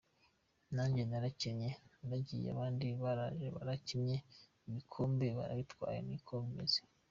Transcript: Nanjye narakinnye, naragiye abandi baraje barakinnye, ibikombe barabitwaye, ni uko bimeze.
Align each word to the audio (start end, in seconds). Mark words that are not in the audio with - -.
Nanjye 0.75 1.01
narakinnye, 1.09 1.69
naragiye 1.99 2.47
abandi 2.55 2.87
baraje 3.03 3.47
barakinnye, 3.55 4.17
ibikombe 4.67 5.27
barabitwaye, 5.37 5.99
ni 6.07 6.15
uko 6.19 6.33
bimeze. 6.43 6.79